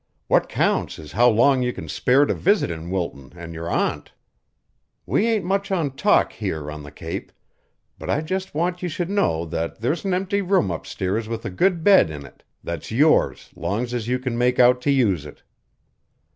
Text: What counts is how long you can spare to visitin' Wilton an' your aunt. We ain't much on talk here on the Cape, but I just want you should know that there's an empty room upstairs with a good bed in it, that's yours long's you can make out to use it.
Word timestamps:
What 0.25 0.49
counts 0.49 0.97
is 0.97 1.11
how 1.11 1.29
long 1.29 1.61
you 1.61 1.71
can 1.73 1.87
spare 1.87 2.25
to 2.25 2.33
visitin' 2.33 2.89
Wilton 2.89 3.33
an' 3.35 3.53
your 3.53 3.69
aunt. 3.69 4.13
We 5.05 5.27
ain't 5.27 5.45
much 5.45 5.69
on 5.71 5.91
talk 5.95 6.33
here 6.33 6.71
on 6.71 6.81
the 6.81 6.89
Cape, 6.91 7.31
but 7.99 8.09
I 8.09 8.21
just 8.21 8.55
want 8.55 8.81
you 8.81 8.89
should 8.89 9.11
know 9.11 9.45
that 9.45 9.79
there's 9.79 10.03
an 10.03 10.15
empty 10.15 10.41
room 10.41 10.71
upstairs 10.71 11.27
with 11.27 11.45
a 11.45 11.51
good 11.51 11.83
bed 11.83 12.09
in 12.09 12.25
it, 12.25 12.41
that's 12.63 12.89
yours 12.89 13.51
long's 13.55 14.07
you 14.07 14.17
can 14.17 14.39
make 14.39 14.57
out 14.59 14.81
to 14.81 14.89
use 14.91 15.23
it. 15.23 15.43